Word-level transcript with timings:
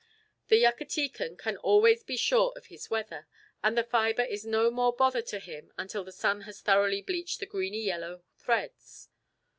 The 0.47 0.55
Yucatecan 0.63 1.37
can 1.37 1.57
always 1.57 2.01
be 2.01 2.17
sure 2.17 2.53
of 2.55 2.65
his 2.73 2.89
weather, 2.89 3.27
and 3.63 3.77
the 3.77 3.83
fibre 3.83 4.23
is 4.23 4.43
no 4.47 4.71
more 4.71 4.91
bother 4.95 5.21
to 5.21 5.37
him 5.37 5.71
until 5.77 6.03
the 6.03 6.11
sun 6.11 6.41
has 6.41 6.59
thoroughly 6.59 7.03
bleached 7.03 7.39
the 7.39 7.45
greeny 7.45 7.83
yellow 7.83 8.23
threads. 8.35 9.09